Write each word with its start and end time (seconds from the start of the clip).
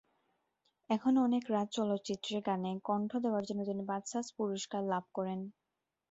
এখনো 0.89 1.19
অনেক 1.23 1.43
রাত 1.49 1.67
চলচ্চিত্রে 1.73 2.37
গানে 2.47 2.71
কণ্ঠ 2.87 3.11
দেওয়ার 3.23 3.43
জন্য 3.47 3.61
তিনি 3.65 3.83
বাচসাস 3.85 4.27
পুরস্কার 4.37 4.81
লাভ 4.85 5.03
করেন। 5.13 5.39